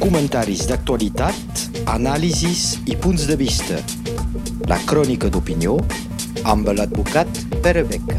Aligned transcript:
comentaris 0.00 0.66
d'actualitat, 0.68 1.62
anàlisis 1.88 2.76
i 2.92 2.96
punts 3.00 3.24
de 3.30 3.36
vista. 3.40 3.78
La 4.68 4.76
crònica 4.88 5.30
d'opinió 5.32 5.78
amb 6.52 6.68
l'advocat 6.76 7.28
Pere 7.64 7.84
Beca. 7.88 8.18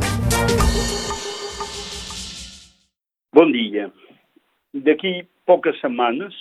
Bon 3.37 3.53
dia. 3.53 3.89
D'aquí 4.73 5.13
poques 5.45 5.77
setmanes 5.81 6.33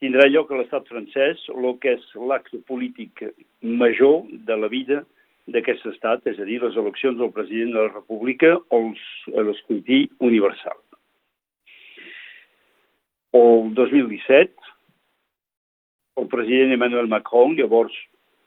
tindrà 0.00 0.28
lloc 0.30 0.52
a 0.52 0.60
l'estat 0.60 0.88
francès 0.88 1.42
el 1.52 1.68
que 1.82 1.96
és 1.98 2.06
l'acte 2.28 2.62
polític 2.68 3.24
major 3.60 4.22
de 4.48 4.56
la 4.56 4.72
vida 4.72 5.02
d'aquest 5.52 5.84
estat, 5.90 6.24
és 6.30 6.38
a 6.38 6.46
dir, 6.48 6.62
les 6.62 6.76
eleccions 6.78 7.18
del 7.18 7.32
president 7.34 7.74
de 7.74 7.84
la 7.84 7.92
República 7.92 8.56
o 8.70 8.80
l'escrutí 9.42 10.06
universal. 10.20 10.78
El 13.32 13.72
2017, 13.74 14.52
el 16.20 16.26
president 16.28 16.74
Emmanuel 16.74 17.08
Macron, 17.08 17.56
llavors 17.56 17.94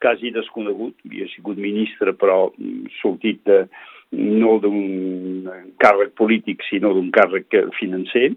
quasi 0.02 0.30
desconegut, 0.32 0.98
havia 1.08 1.26
sigut 1.32 1.58
ministre 1.58 2.14
però 2.14 2.52
sortit 3.00 3.42
de, 3.50 3.64
no 4.12 4.58
d'un 4.62 5.48
càrrec 5.82 6.14
polític 6.20 6.62
sinó 6.70 6.94
d'un 6.94 7.10
càrrec 7.16 7.58
financer, 7.80 8.30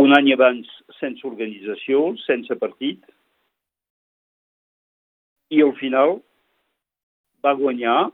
un 0.00 0.16
any 0.16 0.32
abans 0.32 0.68
sense 1.00 1.26
organització, 1.28 2.14
sense 2.24 2.56
partit, 2.56 3.02
i 5.52 5.60
al 5.60 5.74
final 5.76 6.16
va 7.44 7.52
guanyar, 7.58 8.08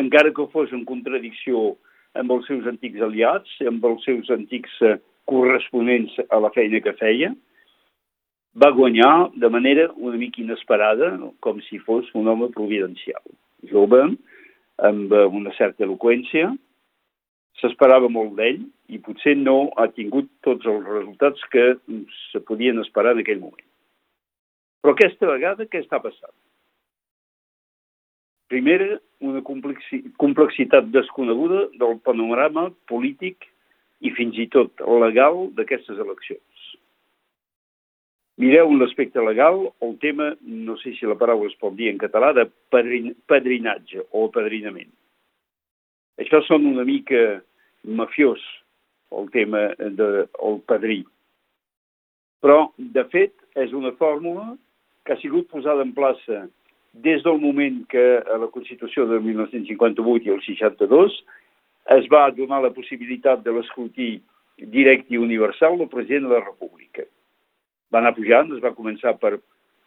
encara 0.00 0.32
que 0.34 0.48
fos 0.50 0.72
en 0.74 0.82
contradicció 0.88 1.76
amb 2.18 2.32
els 2.34 2.46
seus 2.50 2.66
antics 2.66 3.02
aliats, 3.06 3.52
amb 3.68 3.84
els 3.86 4.02
seus 4.06 4.30
antics 4.34 4.74
eh, 4.82 4.96
corresponents 5.30 6.14
a 6.30 6.40
la 6.42 6.50
feina 6.54 6.80
que 6.84 6.94
feia, 7.00 7.32
va 8.54 8.70
guanyar 8.70 9.30
de 9.34 9.48
manera 9.50 9.88
una 9.96 10.18
mica 10.20 10.42
inesperada, 10.42 11.14
com 11.40 11.60
si 11.66 11.80
fos 11.82 12.06
un 12.14 12.28
home 12.30 12.50
providencial. 12.54 13.22
Jove, 13.70 14.02
amb 14.78 15.12
una 15.30 15.52
certa 15.58 15.84
eloqüència, 15.86 16.52
s'esperava 17.60 18.10
molt 18.10 18.34
d'ell 18.38 18.62
i 18.90 18.98
potser 19.02 19.36
no 19.38 19.70
ha 19.78 19.88
tingut 19.94 20.28
tots 20.46 20.66
els 20.66 20.86
resultats 20.86 21.42
que 21.50 21.66
se 22.30 22.42
podien 22.46 22.80
esperar 22.82 23.14
en 23.14 23.22
aquell 23.22 23.40
moment. 23.42 23.66
Però 24.82 24.94
aquesta 24.94 25.30
vegada 25.30 25.66
què 25.70 25.80
està 25.80 26.00
passant? 26.02 26.34
Primera, 28.52 28.98
una 29.24 29.40
complexitat 29.42 30.90
desconeguda 30.92 31.64
del 31.80 31.96
panorama 32.04 32.68
polític 32.90 33.48
i 34.04 34.12
fins 34.16 34.36
i 34.38 34.48
tot 34.52 34.82
legal 35.00 35.46
d'aquestes 35.56 36.00
eleccions. 36.00 36.66
Mireu 38.42 38.72
l'aspecte 38.74 39.22
legal, 39.22 39.60
el 39.86 39.94
tema, 40.02 40.32
no 40.42 40.74
sé 40.80 40.92
si 40.96 41.06
la 41.06 41.16
paraula 41.18 41.46
es 41.48 41.56
pot 41.60 41.76
dir 41.78 41.92
en 41.92 42.00
català, 42.02 42.32
de 42.34 42.48
padrin, 42.74 43.12
padrinatge 43.30 44.02
o 44.10 44.26
padrinament. 44.34 44.90
Això 46.18 46.40
són 46.46 46.66
una 46.66 46.84
mica 46.86 47.40
mafiós, 47.84 48.42
el 49.14 49.30
tema 49.30 49.68
del 49.78 50.26
de, 50.26 50.56
padrí. 50.66 51.04
Però, 52.42 52.72
de 52.76 53.06
fet, 53.14 53.32
és 53.54 53.72
una 53.72 53.94
fórmula 54.00 54.56
que 55.06 55.14
ha 55.14 55.20
sigut 55.22 55.46
posada 55.52 55.86
en 55.86 55.94
plaça 55.94 56.44
des 57.06 57.22
del 57.22 57.38
moment 57.42 57.84
que 57.90 58.04
a 58.18 58.38
la 58.38 58.50
Constitució 58.50 59.06
de 59.10 59.20
1958 59.22 60.26
i 60.26 60.34
el 60.34 60.42
62 60.42 61.16
es 61.92 62.06
va 62.12 62.30
donar 62.32 62.62
la 62.62 62.72
possibilitat 62.72 63.42
de 63.44 63.52
l'escrutí 63.52 64.16
directe 64.56 65.14
i 65.14 65.20
universal 65.20 65.76
del 65.78 65.90
president 65.92 66.28
de 66.28 66.34
la 66.36 66.44
República. 66.44 67.04
Va 67.92 68.00
anar 68.00 68.14
pujant, 68.16 68.52
es 68.54 68.62
va 68.64 68.74
començar 68.76 69.16
per 69.20 69.36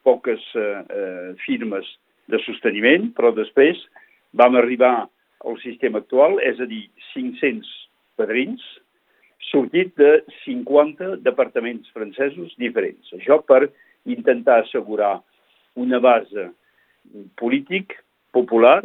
poques 0.05 0.43
eh, 0.55 0.65
eh, 0.89 1.29
firmes 1.45 1.87
de 2.31 2.39
sosteniment, 2.45 3.09
però 3.15 3.33
després 3.35 3.79
vam 4.37 4.55
arribar 4.59 5.07
al 5.45 5.57
sistema 5.63 6.01
actual, 6.03 6.37
és 6.43 6.59
a 6.59 6.67
dir, 6.69 6.85
500 7.13 7.69
padrins, 8.19 8.63
sortit 9.51 9.93
de 9.99 10.21
50 10.43 11.17
departaments 11.25 11.89
francesos 11.95 12.53
diferents. 12.59 13.13
Això 13.15 13.39
per 13.45 13.67
intentar 14.09 14.61
assegurar 14.63 15.17
una 15.77 15.99
base 16.03 16.49
polític 17.39 17.95
popular 18.35 18.81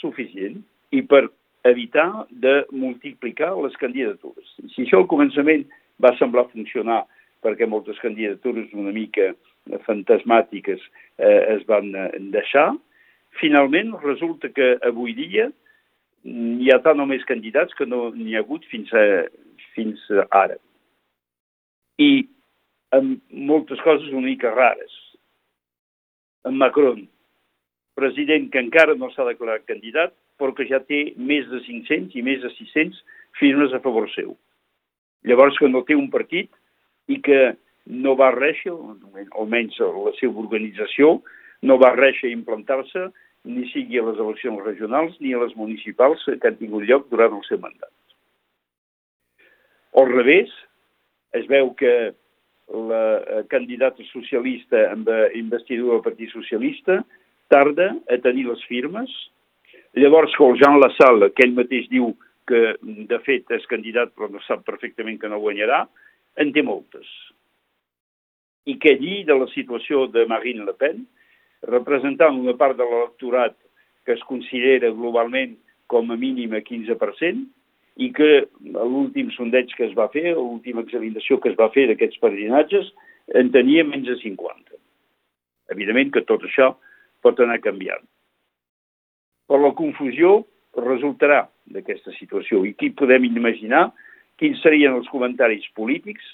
suficient 0.00 0.60
i 0.92 1.00
per 1.08 1.28
evitar 1.64 2.26
de 2.30 2.64
multiplicar 2.70 3.54
les 3.64 3.76
candidatures. 3.80 4.54
Si 4.74 4.84
això 4.84 5.00
al 5.00 5.10
començament 5.10 5.64
va 6.02 6.14
semblar 6.18 6.50
funcionar 6.52 7.04
perquè 7.44 7.68
moltes 7.68 7.98
candidatures 8.02 8.72
una 8.72 8.92
mica 8.92 9.32
fantasmàtiques 9.86 10.80
eh, 11.18 11.40
es 11.56 11.64
van 11.68 11.90
eh, 11.96 12.10
deixar, 12.34 12.72
finalment 13.40 13.94
resulta 14.04 14.50
que 14.52 14.74
avui 14.86 15.14
dia 15.16 15.48
hi 16.24 16.70
ha 16.72 16.80
tant 16.84 17.00
o 17.00 17.08
més 17.08 17.24
candidats 17.28 17.74
que 17.76 17.86
no 17.88 18.08
n'hi 18.16 18.36
ha 18.36 18.44
hagut 18.44 18.64
fins, 18.70 18.92
a, 18.96 19.24
fins 19.76 20.00
ara. 20.30 20.56
I 22.00 22.24
amb 22.96 23.20
moltes 23.50 23.80
coses 23.84 24.12
una 24.12 24.28
mica 24.28 24.52
rares. 24.54 24.92
En 26.48 26.56
Macron, 26.60 27.04
president 27.98 28.50
que 28.52 28.62
encara 28.62 28.96
no 28.96 29.10
s'ha 29.12 29.26
declarat 29.28 29.66
candidat, 29.68 30.14
però 30.38 30.54
que 30.56 30.66
ja 30.68 30.80
té 30.82 31.12
més 31.16 31.46
de 31.50 31.60
500 31.64 32.16
i 32.18 32.24
més 32.26 32.42
de 32.42 32.50
600 32.56 33.00
firmes 33.38 33.74
a 33.74 33.82
favor 33.84 34.08
seu. 34.14 34.34
Llavors 35.24 35.58
que 35.58 35.70
no 35.70 35.84
té 35.86 35.96
un 35.96 36.10
partit 36.12 36.50
i 37.08 37.20
que 37.24 37.54
no 37.86 38.14
va 38.16 38.32
réixer, 38.34 38.72
almenys 39.38 39.78
la 39.80 40.12
seva 40.18 40.40
organització, 40.42 41.18
no 41.62 41.78
va 41.80 41.94
réixer 41.96 42.30
a 42.30 42.36
implantar-se 42.36 43.08
ni 43.44 43.66
sigui 43.72 44.00
a 44.00 44.06
les 44.06 44.20
eleccions 44.20 44.62
regionals 44.64 45.16
ni 45.20 45.34
a 45.34 45.40
les 45.42 45.52
municipals 45.56 46.22
que 46.24 46.48
han 46.48 46.56
tingut 46.60 46.86
lloc 46.88 47.08
durant 47.12 47.36
el 47.36 47.44
seu 47.48 47.60
mandat. 47.60 47.92
Al 50.00 50.08
revés, 50.10 50.50
es 51.36 51.46
veu 51.50 51.70
que 51.78 52.14
la 52.72 53.44
candidata 53.52 54.02
socialista 54.08 54.86
amb 54.90 55.10
investidura 55.36 55.98
del 55.98 56.06
Partit 56.06 56.32
Socialista 56.32 57.02
tarda 57.52 57.90
a 58.08 58.18
tenir 58.24 58.46
les 58.48 58.62
firmes 58.70 59.12
Llavors, 59.94 60.34
que 60.34 60.46
Jean 60.58 60.80
Lassalle, 60.82 61.30
que 61.34 61.46
ell 61.46 61.54
mateix 61.54 61.86
diu 61.90 62.12
que 62.48 62.74
de 62.82 63.18
fet 63.24 63.50
és 63.54 63.66
candidat 63.70 64.12
però 64.14 64.28
no 64.30 64.42
sap 64.44 64.64
perfectament 64.66 65.20
que 65.20 65.30
no 65.30 65.40
guanyarà, 65.42 65.84
en 66.42 66.50
té 66.52 66.64
moltes. 66.66 67.06
I 68.66 68.74
què 68.80 68.96
dir 68.98 69.22
de 69.28 69.36
la 69.38 69.46
situació 69.52 70.08
de 70.10 70.24
Marine 70.26 70.64
Le 70.66 70.74
Pen, 70.76 71.04
representant 71.70 72.40
una 72.40 72.56
part 72.58 72.76
de 72.76 72.86
l'electorat 72.88 73.54
que 74.04 74.16
es 74.16 74.24
considera 74.28 74.92
globalment 74.92 75.54
com 75.88 76.10
a 76.10 76.18
mínim 76.18 76.56
a 76.56 76.62
15%, 76.64 77.44
i 77.96 78.10
que 78.10 78.30
l'últim 78.74 79.30
sondeig 79.36 79.70
que 79.78 79.86
es 79.86 79.94
va 79.94 80.08
fer, 80.10 80.32
l'última 80.34 80.82
examinació 80.82 81.38
que 81.38 81.52
es 81.52 81.58
va 81.60 81.70
fer 81.74 81.86
d'aquests 81.90 82.18
padrinatges, 82.22 82.90
en 83.38 83.52
tenia 83.54 83.84
menys 83.86 84.10
de 84.10 84.18
50. 84.24 84.74
Evidentment 85.72 86.10
que 86.12 86.24
tot 86.26 86.42
això 86.44 86.72
pot 87.24 87.38
anar 87.40 87.62
canviant. 87.62 88.02
Però 89.48 89.60
la 89.60 89.74
confusió 89.76 90.38
resultarà 90.80 91.44
d'aquesta 91.74 92.12
situació 92.18 92.64
i 92.64 92.74
aquí 92.74 92.90
podem 92.96 93.26
imaginar 93.28 93.88
quins 94.40 94.60
serien 94.64 94.96
els 94.96 95.08
comentaris 95.12 95.66
polítics 95.78 96.24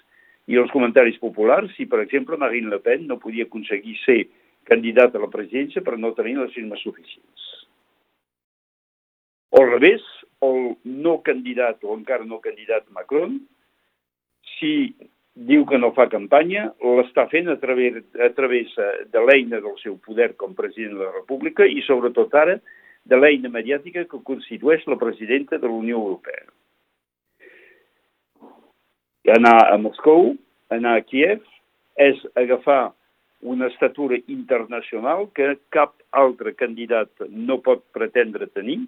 i 0.50 0.58
els 0.58 0.70
comentaris 0.74 1.18
populars 1.22 1.72
si, 1.76 1.86
per 1.86 2.00
exemple, 2.02 2.38
Marine 2.40 2.70
Le 2.72 2.80
Pen 2.82 3.06
no 3.06 3.20
podia 3.22 3.46
aconseguir 3.46 3.96
ser 4.04 4.20
candidat 4.70 5.14
a 5.14 5.22
la 5.22 5.30
presidència 5.30 5.82
per 5.84 5.98
no 5.98 6.14
tenir 6.16 6.36
les 6.38 6.52
firmes 6.54 6.82
suficients. 6.82 7.46
O 9.50 9.62
al 9.62 9.70
revés, 9.74 10.02
el 10.46 10.76
no 10.84 11.20
candidat 11.26 11.82
o 11.84 11.94
encara 11.96 12.24
no 12.24 12.40
candidat 12.42 12.86
Macron, 12.94 13.40
si 14.58 14.94
diu 15.34 15.64
que 15.66 15.78
no 15.78 15.92
fa 15.96 16.08
campanya, 16.12 16.68
l'està 16.82 17.26
fent 17.30 17.48
a 17.50 17.56
través, 17.62 18.00
a 18.18 18.30
través 18.36 18.72
de 19.12 19.22
l'eina 19.26 19.60
del 19.62 19.76
seu 19.82 19.96
poder 20.04 20.34
com 20.40 20.56
president 20.58 20.98
de 20.98 21.04
la 21.04 21.14
República 21.14 21.66
i 21.66 21.82
sobretot 21.86 22.34
ara 22.36 22.58
de 23.10 23.18
l'eina 23.18 23.50
mediàtica 23.50 24.06
que 24.06 24.22
constitueix 24.26 24.86
la 24.86 24.98
presidenta 25.00 25.58
de 25.58 25.66
la 25.66 25.74
Unió 25.74 25.98
Europea. 25.98 26.46
Anar 29.34 29.58
a 29.70 29.76
Moscou, 29.78 30.32
anar 30.70 30.96
a 30.98 31.04
Kiev, 31.06 31.42
és 31.98 32.22
agafar 32.38 32.92
una 33.40 33.68
estatura 33.68 34.18
internacional 34.28 35.28
que 35.34 35.56
cap 35.74 35.94
altre 36.10 36.54
candidat 36.54 37.10
no 37.28 37.58
pot 37.64 37.82
pretendre 37.96 38.48
tenir, 38.52 38.80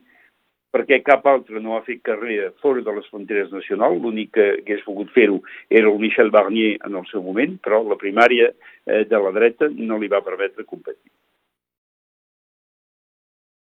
perquè 0.73 1.03
cap 1.05 1.27
altre 1.29 1.61
no 1.61 1.77
ha 1.77 1.83
fet 1.85 2.01
carrera 2.05 2.51
fora 2.65 2.83
de 2.85 2.95
les 2.97 3.09
fronteres 3.13 3.51
nacionals, 3.53 4.01
l'únic 4.01 4.33
que 4.37 4.47
hagués 4.61 4.85
pogut 4.87 5.11
fer-ho 5.17 5.41
era 5.69 5.91
el 5.91 5.99
Michel 6.01 6.33
Barnier 6.33 6.79
en 6.87 6.97
el 7.01 7.09
seu 7.11 7.25
moment, 7.25 7.59
però 7.65 7.83
la 7.85 7.99
primària 8.01 8.53
eh, 8.53 9.05
de 9.09 9.21
la 9.27 9.35
dreta 9.37 9.69
no 9.73 9.99
li 10.01 10.09
va 10.13 10.25
permetre 10.25 10.65
competir. 10.65 11.13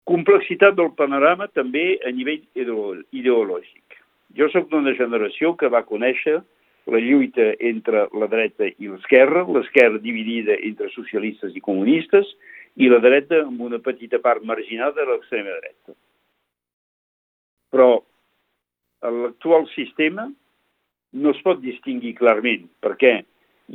Complexitat 0.09 0.77
del 0.79 0.95
panorama 0.97 1.51
també 1.53 1.99
a 2.07 2.11
nivell 2.17 2.41
ideològic. 2.57 3.99
Jo 4.39 4.49
sóc 4.53 4.71
d'una 4.71 4.95
generació 4.97 5.53
que 5.61 5.69
va 5.73 5.85
conèixer 5.85 6.39
la 6.89 7.01
lluita 7.05 7.51
entre 7.61 8.07
la 8.17 8.29
dreta 8.33 8.71
i 8.71 8.89
l'esquerra, 8.89 9.45
l'esquerra 9.45 10.01
dividida 10.01 10.57
entre 10.65 10.89
socialistes 10.95 11.57
i 11.57 11.61
comunistes, 11.61 12.31
i 12.81 12.89
la 12.89 13.01
dreta 13.05 13.43
amb 13.45 13.61
una 13.67 13.81
petita 13.85 14.21
part 14.25 14.45
marginada 14.47 14.97
de 15.01 15.09
l'extrema 15.11 15.57
dreta. 15.59 15.97
Però 17.75 17.91
l'actual 19.03 19.67
sistema 19.75 20.29
no 21.19 21.35
es 21.35 21.43
pot 21.45 21.61
distingir 21.61 22.15
clarament, 22.17 22.65
perquè 22.81 23.19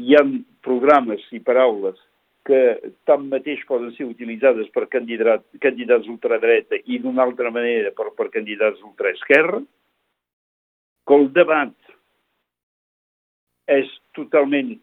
hi 0.01 0.15
ha 0.18 0.24
programes 0.65 1.21
i 1.36 1.41
paraules 1.44 2.00
que 2.47 2.91
tanmateix 3.07 3.63
poden 3.67 3.93
ser 3.95 4.07
utilitzades 4.09 4.67
per 4.75 4.89
candidat, 4.91 5.45
candidats 5.63 6.09
ultradreta 6.11 6.79
i 6.83 6.99
d'una 6.99 7.23
altra 7.23 7.51
manera 7.55 7.93
per, 7.95 8.09
per 8.17 8.29
candidats 8.33 8.83
ultraesquerra, 8.83 9.61
que 11.03 11.19
el 11.19 11.29
debat 11.35 11.73
és 13.71 13.87
totalment 14.15 14.73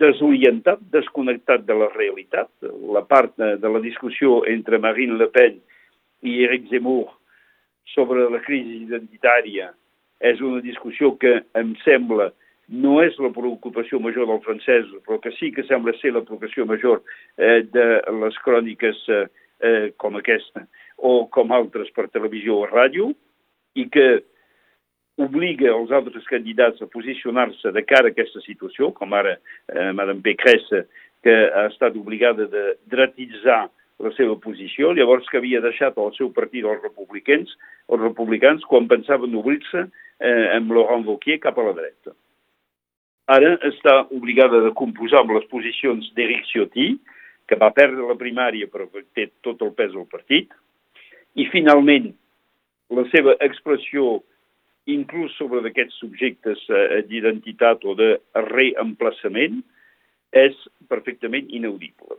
desorientat, 0.00 0.80
desconnectat 0.92 1.64
de 1.68 1.76
la 1.76 1.88
realitat. 1.94 2.50
La 2.92 3.02
part 3.08 3.36
de 3.36 3.72
la 3.72 3.80
discussió 3.84 4.42
entre 4.48 4.80
Marine 4.80 5.18
Le 5.20 5.28
Pen 5.32 5.58
i 6.24 6.40
Eric 6.44 6.68
Zemmour 6.72 7.08
sobre 7.94 8.28
la 8.32 8.40
crisi 8.44 8.82
identitària 8.84 9.70
és 10.20 10.40
una 10.44 10.60
discussió 10.64 11.14
que 11.20 11.40
em 11.56 11.72
sembla 11.84 12.30
no 12.70 13.00
és 13.02 13.16
la 13.18 13.32
preocupació 13.34 13.98
major 14.02 14.28
del 14.30 14.42
francès, 14.44 14.86
però 15.06 15.18
que 15.22 15.32
sí 15.38 15.50
que 15.54 15.66
sembla 15.66 15.94
ser 15.98 16.14
la 16.14 16.22
preocupació 16.22 16.66
major 16.70 17.02
eh, 17.36 17.62
de 17.66 17.86
les 18.22 18.38
cròniques 18.44 19.00
eh, 19.10 19.24
eh, 19.60 19.86
com 19.98 20.16
aquesta 20.16 20.66
o 20.96 21.26
com 21.32 21.50
altres 21.56 21.90
per 21.96 22.10
televisió 22.12 22.60
o 22.60 22.68
ràdio, 22.70 23.10
i 23.74 23.86
que 23.90 24.06
obliga 25.20 25.72
els 25.72 25.90
altres 25.92 26.24
candidats 26.30 26.80
a 26.82 26.88
posicionar-se 26.92 27.72
de 27.74 27.82
cara 27.84 28.10
a 28.10 28.14
aquesta 28.14 28.40
situació, 28.44 28.92
com 28.96 29.12
ara 29.16 29.36
eh, 29.36 29.90
Madame 29.96 30.22
Pécresse, 30.24 30.86
que 31.24 31.34
ha 31.50 31.66
estat 31.68 31.96
obligada 32.00 32.46
de 32.48 32.64
dretitzar 32.88 33.66
la 34.00 34.12
seva 34.16 34.38
posició, 34.40 34.94
llavors 34.96 35.28
que 35.28 35.40
havia 35.40 35.60
deixat 35.60 35.98
el 36.00 36.14
seu 36.16 36.30
partit 36.32 36.64
els 36.64 36.80
republicans, 36.86 37.52
els 37.92 38.00
republicans 38.00 38.64
quan 38.70 38.88
pensaven 38.88 39.36
obrir-se 39.36 39.84
eh, 39.84 40.46
amb 40.56 40.72
Laurent 40.72 41.04
Wauquiez 41.08 41.42
cap 41.44 41.58
a 41.58 41.66
la 41.68 41.76
dreta. 41.76 42.14
Ara 43.30 43.52
està 43.68 43.92
obligada 44.10 44.58
de 44.64 44.72
composar 44.74 45.20
amb 45.22 45.36
les 45.36 45.46
posicions 45.52 46.08
d'Eric 46.16 46.48
Ciotti, 46.50 46.88
que 47.46 47.58
va 47.58 47.70
perdre 47.74 48.08
la 48.08 48.18
primària 48.18 48.66
però 48.70 48.88
que 48.90 49.04
té 49.14 49.28
tot 49.46 49.62
el 49.62 49.70
pes 49.78 49.92
del 49.94 50.08
partit, 50.10 50.50
i 51.38 51.46
finalment 51.52 52.10
la 52.90 53.04
seva 53.12 53.36
expressió 53.46 54.18
inclús 54.90 55.36
sobre 55.38 55.60
d'aquests 55.62 56.00
subjectes 56.02 56.62
eh, 56.70 57.02
d'identitat 57.06 57.84
o 57.86 57.94
de 57.98 58.10
reemplaçament 58.48 59.60
és 60.34 60.56
perfectament 60.90 61.46
inaudible. 61.54 62.18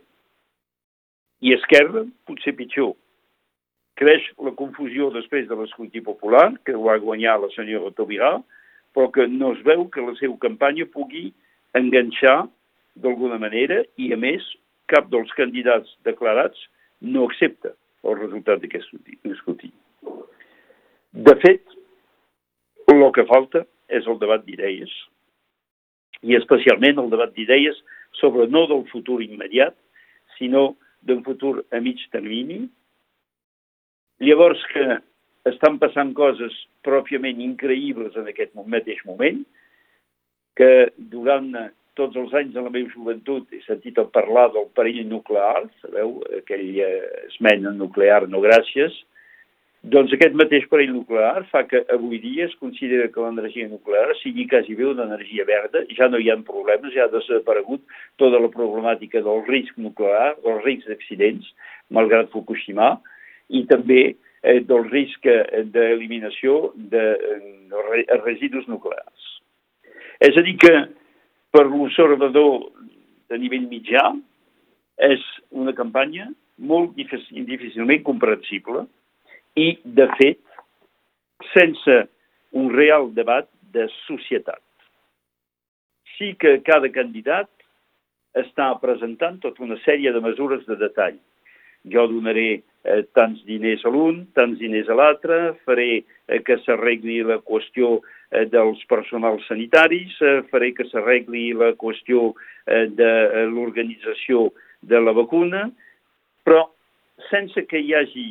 I 1.42 1.56
Esquerra, 1.58 2.06
potser 2.28 2.54
pitjor. 2.56 2.94
Creix 4.00 4.24
la 4.46 4.54
confusió 4.56 5.10
després 5.12 5.48
de 5.50 5.58
l'escoltí 5.58 6.00
popular, 6.06 6.52
que 6.64 6.76
va 6.78 7.00
guanyar 7.04 7.40
la 7.42 7.52
senyora 7.56 7.92
Tobirà, 7.98 8.38
però 8.96 9.12
que 9.12 9.28
no 9.28 9.54
es 9.56 9.62
veu 9.68 9.86
que 9.92 10.04
la 10.04 10.16
seva 10.20 10.38
campanya 10.42 10.88
pugui 10.90 11.32
enganxar 11.78 12.48
d'alguna 12.96 13.40
manera 13.40 13.82
i, 13.98 14.12
a 14.12 14.18
més, 14.20 14.44
cap 14.92 15.08
dels 15.12 15.32
candidats 15.38 15.94
declarats 16.08 16.60
no 17.02 17.28
accepta 17.30 17.74
el 18.04 18.18
resultat 18.20 18.62
d'aquest 18.62 18.92
escrutini. 19.32 19.78
De 21.12 21.36
fet, 21.44 21.64
el 22.92 23.08
que 23.16 23.28
falta 23.30 23.64
és 23.92 24.08
el 24.08 24.20
debat 24.20 24.44
d'idees, 24.46 24.92
i 26.28 26.36
especialment 26.38 27.00
el 27.02 27.10
debat 27.12 27.32
d'idees 27.36 27.80
sobre 28.20 28.48
no 28.48 28.66
del 28.70 28.84
futur 28.92 29.22
immediat, 29.24 29.76
sinó 30.38 30.76
d'un 31.02 31.24
futur 31.26 31.62
a 31.72 31.80
mig 31.82 32.02
termini. 32.14 32.66
Llavors 34.22 34.62
que 34.74 35.00
estan 35.50 35.80
passant 35.82 36.14
coses 36.18 36.54
pròpiament 36.86 37.42
increïbles 37.42 38.18
en 38.20 38.30
aquest 38.30 38.54
mateix 38.56 39.02
moment, 39.08 39.42
que 40.58 40.72
durant 41.12 41.50
tots 42.00 42.18
els 42.20 42.34
anys 42.38 42.54
de 42.56 42.64
la 42.64 42.72
meva 42.74 42.92
joventut 42.94 43.48
he 43.54 43.62
sentit 43.66 43.98
a 44.00 44.08
parlar 44.08 44.50
del 44.54 44.68
perill 44.78 45.04
nuclear, 45.10 45.66
sabeu, 45.84 46.20
aquell 46.42 46.68
eh, 46.80 46.92
esmena 47.28 47.74
nuclear 47.76 48.28
no 48.32 48.42
gràcies, 48.44 48.96
doncs 49.82 50.14
aquest 50.14 50.36
mateix 50.38 50.68
perill 50.70 50.94
nuclear 50.94 51.42
fa 51.50 51.64
que 51.66 51.82
avui 51.94 52.20
dia 52.22 52.46
es 52.46 52.56
considera 52.62 53.10
que 53.10 53.24
l'energia 53.24 53.68
nuclear 53.68 54.14
sigui 54.20 54.46
quasi 54.50 54.76
bé 54.78 54.86
una 54.86 55.08
energia 55.10 55.46
verda, 55.48 55.82
ja 55.98 56.08
no 56.08 56.22
hi 56.22 56.30
ha 56.30 56.38
problemes, 56.46 56.94
ja 56.94 57.08
ha 57.08 57.14
desaparegut 57.14 57.82
tota 58.22 58.40
la 58.40 58.52
problemàtica 58.54 59.24
del 59.26 59.42
risc 59.50 59.80
nuclear, 59.82 60.36
dels 60.46 60.64
riscs 60.68 60.92
d'accidents, 60.92 61.50
malgrat 61.90 62.30
Fukushima, 62.30 62.94
i 63.50 63.66
també 63.68 64.14
eh, 64.44 64.60
del 64.68 64.88
risc 64.90 65.26
eh, 65.30 65.64
d'eliminació 65.74 66.72
de 66.76 67.06
eh, 67.16 68.18
residus 68.24 68.68
nuclears. 68.68 69.28
És 70.22 70.38
a 70.38 70.44
dir 70.46 70.58
que 70.62 70.74
per 71.52 71.66
l'observador 71.68 72.70
de 73.32 73.40
nivell 73.42 73.68
mitjà 73.72 74.04
és 75.02 75.22
una 75.50 75.74
campanya 75.74 76.30
molt 76.62 76.94
difícil, 76.98 77.46
difícilment 77.48 78.04
comprensible 78.06 78.86
i, 79.58 79.74
de 79.84 80.08
fet, 80.20 80.42
sense 81.56 81.98
un 82.52 82.70
real 82.74 83.10
debat 83.16 83.48
de 83.74 83.88
societat. 84.06 84.62
Sí 86.18 86.36
que 86.40 86.60
cada 86.68 86.92
candidat 86.94 87.50
està 88.38 88.70
presentant 88.84 89.40
tota 89.44 89.64
una 89.66 89.80
sèrie 89.84 90.14
de 90.14 90.22
mesures 90.24 90.64
de 90.68 90.78
detall. 90.80 91.18
Jo 91.90 92.06
donaré 92.12 92.62
eh, 92.84 93.04
tants 93.16 93.42
diners 93.48 93.84
a 93.86 93.92
l'un, 93.94 94.26
tants 94.38 94.60
diners 94.60 94.90
a 94.90 94.98
l'altre, 94.98 95.40
faré 95.66 96.02
eh, 96.02 96.42
que 96.46 96.58
s'arregli 96.66 97.22
la 97.26 97.40
qüestió 97.46 98.00
eh, 98.32 98.46
dels 98.52 98.82
personals 98.92 99.46
sanitaris, 99.50 100.18
eh, 100.22 100.42
faré 100.52 100.72
que 100.78 100.88
s'arregli 100.90 101.52
la 101.58 101.72
qüestió 101.80 102.32
eh, 102.66 102.88
de 102.90 103.10
eh, 103.10 103.48
l'organització 103.50 104.50
de 104.82 105.02
la 105.02 105.14
vacuna, 105.18 105.68
però 106.46 106.68
sense 107.30 107.66
que 107.70 107.82
hi 107.82 107.94
hagi 107.98 108.30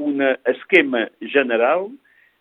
un 0.00 0.22
esquema 0.48 1.08
general 1.20 1.90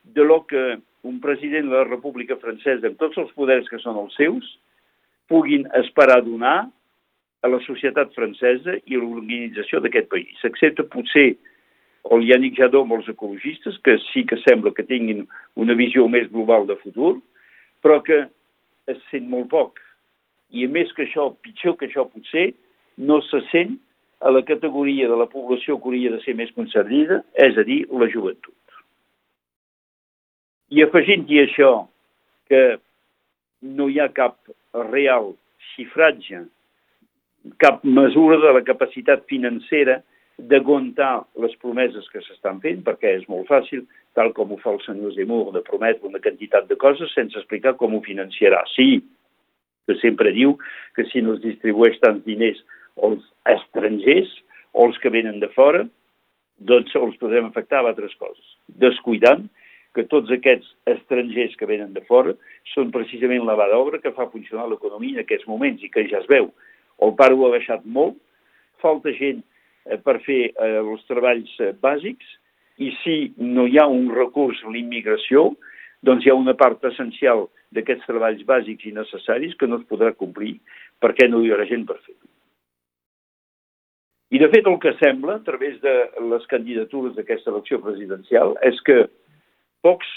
de 0.03 0.23
lo 0.23 0.45
que 0.47 0.79
un 1.03 1.19
president 1.21 1.69
de 1.69 1.75
la 1.75 1.87
República 1.87 2.37
Francesa, 2.39 2.87
amb 2.87 2.97
tots 2.99 3.17
els 3.21 3.31
poders 3.37 3.67
que 3.71 3.79
són 3.83 3.99
els 4.01 4.15
seus, 4.19 4.47
puguin 5.29 5.67
esperar 5.79 6.21
donar 6.25 6.69
a 7.41 7.47
la 7.47 7.59
societat 7.63 8.11
francesa 8.15 8.75
i 8.85 8.97
a 8.97 9.01
l'organització 9.01 9.79
d'aquest 9.83 10.09
país. 10.11 10.31
S'accepta 10.41 10.85
potser 10.91 11.29
el 12.13 12.25
Yannick 12.27 12.57
Jadot 12.59 12.85
amb 12.85 12.97
els 12.97 13.09
ecologistes, 13.11 13.77
que 13.83 13.97
sí 14.09 14.25
que 14.27 14.39
sembla 14.43 14.73
que 14.75 14.87
tinguin 14.87 15.25
una 15.59 15.75
visió 15.79 16.07
més 16.11 16.29
global 16.31 16.67
de 16.67 16.77
futur, 16.83 17.17
però 17.83 17.99
que 18.03 18.25
es 18.91 18.99
sent 19.11 19.29
molt 19.31 19.49
poc. 19.51 19.79
I 20.51 20.65
a 20.65 20.71
més 20.73 20.91
que 20.95 21.05
això, 21.05 21.29
pitjor 21.45 21.77
que 21.77 21.87
això 21.89 22.07
potser, 22.09 22.49
no 22.97 23.21
se 23.27 23.43
sent 23.51 23.77
a 24.19 24.31
la 24.33 24.43
categoria 24.43 25.07
de 25.07 25.15
la 25.15 25.29
població 25.31 25.77
que 25.77 25.87
hauria 25.87 26.11
de 26.11 26.21
ser 26.25 26.35
més 26.35 26.51
concernida, 26.55 27.21
és 27.39 27.57
a 27.57 27.63
dir, 27.63 27.85
la 27.91 28.09
joventut. 28.11 28.55
I 30.75 30.83
afegint-hi 30.83 31.39
això 31.45 31.71
que 32.51 32.79
no 33.61 33.87
hi 33.89 33.99
ha 33.99 34.09
cap 34.15 34.37
real 34.91 35.31
xifratge 35.73 36.43
cap 37.57 37.83
mesura 37.83 38.37
de 38.37 38.53
la 38.53 38.63
capacitat 38.67 39.25
financera 39.31 39.99
d'aguantar 40.39 41.25
les 41.43 41.55
promeses 41.59 42.07
que 42.13 42.21
s'estan 42.23 42.61
fent, 42.63 42.83
perquè 42.85 43.11
és 43.17 43.25
molt 43.31 43.49
fàcil, 43.49 43.83
tal 44.15 44.31
com 44.35 44.53
ho 44.53 44.57
fa 44.61 44.71
el 44.75 44.81
senyor 44.85 45.13
Zemmour, 45.17 45.51
de 45.55 45.63
prometre 45.67 46.07
una 46.07 46.21
quantitat 46.23 46.69
de 46.69 46.77
coses 46.79 47.11
sense 47.15 47.37
explicar 47.39 47.75
com 47.79 47.95
ho 47.95 48.01
financiarà. 48.05 48.61
Sí, 48.75 49.01
que 49.87 49.97
sempre 49.99 50.31
diu 50.35 50.55
que 50.95 51.05
si 51.11 51.23
no 51.25 51.35
es 51.35 51.43
distribueix 51.43 51.99
tants 51.99 52.23
diners 52.27 52.61
als 53.03 53.25
estrangers 53.49 54.31
o 54.71 54.85
els 54.87 54.99
que 55.01 55.11
venen 55.11 55.41
de 55.43 55.49
fora, 55.55 55.85
doncs 56.59 56.95
els 56.95 57.17
podrem 57.19 57.47
afectar 57.47 57.81
amb 57.81 57.91
altres 57.91 58.15
coses, 58.19 58.55
descuidant 58.83 59.47
que 59.95 60.05
tots 60.11 60.31
aquests 60.31 60.67
estrangers 60.91 61.55
que 61.57 61.67
venen 61.67 61.95
de 61.95 62.03
fora 62.07 62.35
són 62.75 62.91
precisament 62.93 63.47
la 63.47 63.57
mà 63.57 63.69
d'obra 63.71 63.99
que 64.03 64.13
fa 64.15 64.29
funcionar 64.29 64.67
l'economia 64.69 65.17
en 65.17 65.23
aquests 65.23 65.47
moments 65.49 65.83
i 65.83 65.89
que 65.89 66.05
ja 66.11 66.21
es 66.21 66.27
veu 66.29 66.51
el 67.05 67.15
paro 67.19 67.45
ha 67.45 67.53
baixat 67.55 67.85
molt, 67.85 68.17
falta 68.83 69.13
gent 69.15 69.41
eh, 69.85 69.97
per 69.97 70.19
fer 70.25 70.41
eh, 70.49 70.77
els 70.81 71.05
treballs 71.09 71.51
eh, 71.59 71.73
bàsics 71.81 72.37
i 72.79 72.91
si 73.03 73.17
no 73.37 73.67
hi 73.67 73.79
ha 73.79 73.87
un 73.91 74.09
recurs 74.15 74.61
a 74.63 74.71
l'immigració, 74.73 75.49
doncs 76.05 76.25
hi 76.25 76.31
ha 76.31 76.39
una 76.39 76.55
part 76.59 76.83
essencial 76.87 77.47
d'aquests 77.75 78.07
treballs 78.07 78.43
bàsics 78.47 78.87
i 78.87 78.95
necessaris 78.95 79.55
que 79.59 79.67
no 79.67 79.81
es 79.81 79.87
podrà 79.89 80.13
complir 80.15 80.55
perquè 81.03 81.27
no 81.29 81.43
hi 81.43 81.51
haurà 81.51 81.67
gent 81.69 81.85
per 81.87 81.99
fer-ho. 81.99 82.27
I 84.29 84.37
de 84.37 84.47
fet 84.53 84.67
el 84.69 84.77
que 84.81 84.93
sembla, 84.99 85.39
a 85.39 85.45
través 85.45 85.79
de 85.81 85.93
les 86.29 86.43
candidatures 86.51 87.15
d'aquesta 87.17 87.49
elecció 87.49 87.79
presidencial, 87.81 88.53
és 88.61 88.77
que 88.85 89.07
pocs 89.81 90.09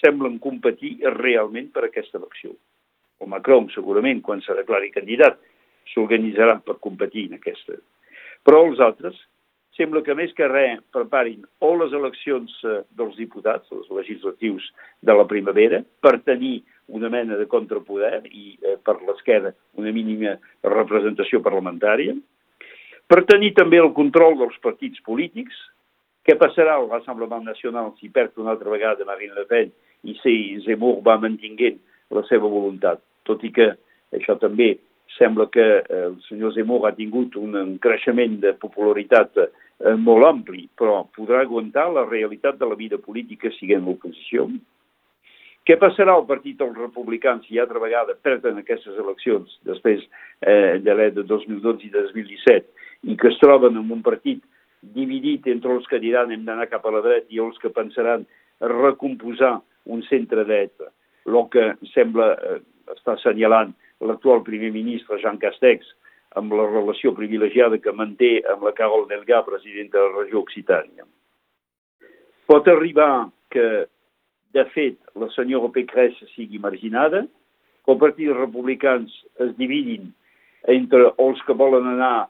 semblen 0.00 0.38
competir 0.40 0.96
realment 1.18 1.68
per 1.74 1.86
aquesta 1.86 2.18
elecció. 2.18 2.56
o 3.20 3.26
Macron 3.28 3.66
segurament, 3.68 4.22
quan 4.24 4.40
se 4.40 4.54
declari 4.56 4.88
candidat, 4.94 5.34
s'organitzaran 5.92 6.62
per 6.66 6.78
competir 6.84 7.28
en 7.28 7.38
aquesta. 7.38 7.78
Però 8.46 8.62
els 8.66 8.80
altres 8.80 9.18
sembla 9.76 10.02
que 10.04 10.16
més 10.16 10.32
que 10.36 10.48
res 10.48 10.80
preparin 10.92 11.44
o 11.64 11.72
les 11.80 11.94
eleccions 11.96 12.52
eh, 12.64 12.80
dels 12.98 13.16
diputats, 13.16 13.70
els 13.72 13.88
legislatius 13.96 14.66
de 15.06 15.16
la 15.16 15.26
primavera, 15.30 15.80
per 16.04 16.18
tenir 16.26 16.60
una 16.90 17.08
mena 17.12 17.38
de 17.38 17.46
contrapoder 17.48 18.26
i 18.28 18.56
eh, 18.58 18.76
per 18.84 18.98
l'esquerra 19.06 19.54
una 19.80 19.92
mínima 19.94 20.36
representació 20.66 21.40
parlamentària, 21.44 22.16
per 23.10 23.24
tenir 23.26 23.54
també 23.56 23.80
el 23.82 23.92
control 23.96 24.36
dels 24.38 24.58
partits 24.62 25.00
polítics, 25.06 25.56
què 26.26 26.36
passarà 26.38 26.76
a 26.76 26.84
l'Assemblement 26.84 27.46
Nacional 27.48 27.94
si 27.98 28.10
perd 28.12 28.36
una 28.38 28.52
altra 28.52 28.70
vegada 28.70 29.06
Marine 29.08 29.34
Le 29.34 29.46
Pen 29.48 29.72
i 30.06 30.14
si 30.20 30.34
Zemmour 30.66 31.00
va 31.06 31.16
mantinguent 31.22 31.80
la 32.14 32.22
seva 32.28 32.50
voluntat? 32.52 33.00
Tot 33.26 33.42
i 33.46 33.50
que 33.54 33.72
això 34.14 34.36
també 34.38 34.74
sembla 35.16 35.48
que 35.52 35.66
eh, 35.80 36.02
el 36.06 36.18
senyor 36.28 36.54
Zemmour 36.54 36.88
ha 36.88 36.94
tingut 36.96 37.36
un 37.40 37.78
creixement 37.82 38.38
de 38.42 38.54
popularitat 38.58 39.40
eh, 39.42 39.94
molt 39.96 40.26
ampli, 40.28 40.66
però 40.78 41.04
podrà 41.16 41.42
aguantar 41.44 41.88
la 41.92 42.06
realitat 42.08 42.60
de 42.60 42.68
la 42.68 42.78
vida 42.78 42.98
política 42.98 43.50
siguent 43.58 43.86
l'oposició? 43.86 44.48
Què 45.68 45.76
passarà 45.78 46.14
al 46.16 46.24
partit 46.26 46.56
dels 46.58 46.78
republicans 46.78 47.44
si 47.46 47.58
altra 47.60 47.82
vegada 47.82 48.16
perden 48.16 48.62
aquestes 48.62 48.96
eleccions 48.98 49.58
després 49.68 50.00
eh, 50.40 50.78
de 50.80 50.94
l'any 50.96 51.12
de 51.18 51.26
2012 51.28 51.86
i 51.86 51.92
de 51.92 52.06
2017 52.08 53.10
i 53.12 53.16
que 53.16 53.28
es 53.28 53.38
troben 53.40 53.76
en 53.76 53.92
un 53.92 54.00
partit 54.04 54.40
dividit 54.96 55.46
entre 55.52 55.74
els 55.76 55.86
que 55.88 56.00
diran 56.00 56.32
hem 56.32 56.46
d'anar 56.46 56.70
cap 56.70 56.86
a 56.86 56.94
la 56.94 57.02
dreta 57.04 57.28
i 57.28 57.42
els 57.44 57.58
que 57.60 57.72
pensaran 57.72 58.24
recomposar 58.60 59.58
un 59.84 60.02
centre 60.08 60.44
dreta, 60.44 60.90
el 61.28 61.36
que 61.52 61.70
sembla 61.92 62.32
eh, 62.34 62.58
està 62.96 63.14
assenyalant 63.14 63.72
l'actual 64.00 64.44
primer 64.46 64.70
ministre 64.74 65.18
Jean 65.20 65.38
Castex 65.40 65.88
amb 66.38 66.54
la 66.54 66.66
relació 66.68 67.12
privilegiada 67.16 67.80
que 67.82 67.92
manté 67.92 68.38
amb 68.52 68.62
la 68.66 68.74
Carol 68.76 69.08
Delgà, 69.10 69.42
presidenta 69.46 69.98
de 69.98 70.06
la 70.06 70.22
regió 70.22 70.44
Occitània. 70.44 71.06
Pot 72.46 72.68
arribar 72.70 73.30
que, 73.50 73.66
de 74.54 74.64
fet, 74.74 74.98
la 75.18 75.28
senyora 75.34 75.72
Pécresse 75.74 76.28
sigui 76.34 76.58
marginada, 76.62 77.24
que 77.84 77.94
els 77.94 78.00
partits 78.02 78.36
republicans 78.36 79.14
es 79.42 79.54
dividin 79.58 80.10
entre 80.70 81.12
els 81.18 81.40
que 81.46 81.56
volen 81.56 81.86
anar 81.88 82.28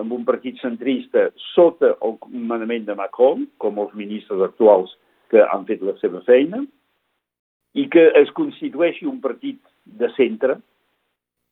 amb 0.00 0.12
un 0.16 0.24
partit 0.24 0.60
centrista 0.62 1.26
sota 1.52 1.92
el 2.06 2.16
comandament 2.22 2.86
de 2.88 2.96
Macron, 2.96 3.46
com 3.60 3.80
els 3.82 3.92
ministres 3.98 4.40
actuals 4.44 4.94
que 5.32 5.42
han 5.42 5.66
fet 5.68 5.82
la 5.84 5.96
seva 6.00 6.22
feina, 6.28 6.62
i 7.76 7.88
que 7.92 8.06
es 8.20 8.30
constitueixi 8.36 9.08
un 9.08 9.20
partit 9.24 9.60
de 9.84 10.08
centre, 10.16 10.58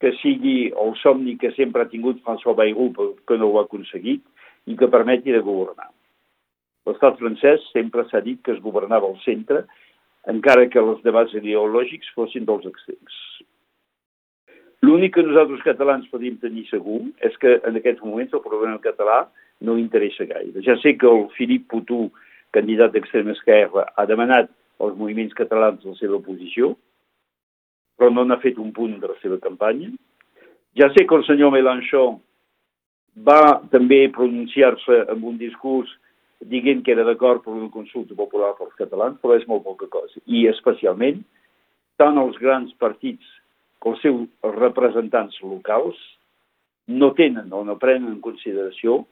que 0.01 0.15
sigui 0.23 0.71
el 0.73 0.95
somni 1.03 1.37
que 1.41 1.53
sempre 1.53 1.85
ha 1.85 1.91
tingut 1.91 2.23
François 2.25 2.57
Bayrou, 2.57 2.91
que 3.29 3.37
no 3.37 3.51
ho 3.51 3.59
ha 3.61 3.67
aconseguit, 3.69 4.25
i 4.67 4.77
que 4.77 4.89
permeti 4.89 5.33
de 5.33 5.43
governar. 5.45 5.91
L'estat 6.89 7.21
francès 7.21 7.65
sempre 7.75 8.07
s'ha 8.09 8.23
dit 8.25 8.41
que 8.45 8.55
es 8.57 8.63
governava 8.65 9.09
al 9.09 9.19
centre, 9.25 9.67
encara 10.29 10.69
que 10.73 10.81
els 10.81 11.01
debats 11.05 11.35
ideològics 11.37 12.13
fossin 12.17 12.49
dels 12.49 12.67
extrems. 12.69 13.17
L'únic 14.81 15.15
que 15.15 15.25
nosaltres 15.25 15.61
catalans 15.65 16.09
podem 16.09 16.39
tenir 16.41 16.65
segur 16.71 17.03
és 17.27 17.37
que 17.41 17.59
en 17.69 17.77
aquests 17.77 18.01
moments 18.05 18.33
el 18.33 18.45
problema 18.45 18.81
català 18.81 19.27
no 19.61 19.77
interessa 19.77 20.25
gaire. 20.25 20.65
Ja 20.65 20.79
sé 20.81 20.95
que 20.97 21.09
el 21.09 21.27
Filip 21.37 21.67
Putu, 21.69 22.07
candidat 22.57 22.95
d'extrema 22.95 23.37
esquerra, 23.37 23.85
ha 23.97 24.07
demanat 24.09 24.49
als 24.81 24.97
moviments 24.97 25.37
catalans 25.37 25.85
la 25.85 25.93
seva 25.99 26.21
posició, 26.25 26.73
però 28.01 28.09
no 28.09 28.25
n'ha 28.25 28.41
fet 28.41 28.57
un 28.57 28.73
punt 28.73 28.97
de 28.97 29.11
la 29.11 29.19
seva 29.21 29.37
campanya. 29.45 29.91
Ja 30.79 30.89
sé 30.95 31.05
que 31.05 31.19
el 31.19 31.27
senyor 31.27 31.53
Mélenchon 31.53 32.17
va 33.27 33.61
també 33.69 34.07
pronunciar-se 34.15 35.03
amb 35.13 35.27
un 35.29 35.37
discurs 35.37 35.93
dient 36.49 36.81
que 36.81 36.95
era 36.95 37.05
d'acord 37.05 37.45
per 37.45 37.53
una 37.53 37.69
consulta 37.69 38.17
popular 38.17 38.55
pels 38.57 38.73
catalans, 38.79 39.21
però 39.21 39.37
és 39.37 39.45
molt 39.51 39.67
poca 39.67 39.91
cosa. 39.93 40.17
I 40.25 40.47
especialment, 40.49 41.21
tant 42.01 42.17
els 42.17 42.41
grans 42.41 42.73
partits 42.81 43.27
que 43.83 43.93
els 43.93 44.01
seus 44.01 44.25
representants 44.57 45.37
locals 45.45 46.01
no 46.89 47.13
tenen 47.19 47.53
o 47.53 47.65
no 47.69 47.77
prenen 47.77 48.15
en 48.15 48.21
consideració 48.25 49.03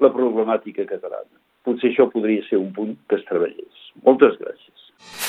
la 0.00 0.08
problemàtica 0.14 0.88
catalana. 0.88 1.36
Potser 1.68 1.92
això 1.92 2.08
podria 2.08 2.46
ser 2.48 2.56
un 2.56 2.72
punt 2.72 2.96
que 3.10 3.20
es 3.20 3.28
treballés. 3.28 3.88
Moltes 4.06 4.40
gràcies. 4.40 5.27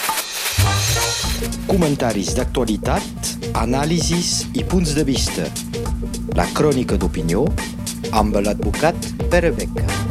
Comentaris 1.70 2.34
d'actualitat, 2.38 3.34
anàlisis 3.62 4.48
i 4.58 4.66
punts 4.66 4.96
de 4.98 5.06
vista. 5.08 5.48
La 6.38 6.50
crònica 6.58 6.98
d'opinió 6.98 7.46
amb 8.12 8.40
l'advocat 8.42 9.12
Pere 9.30 9.54
Beca. 9.56 10.09